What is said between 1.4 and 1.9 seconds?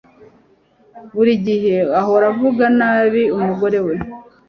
gihe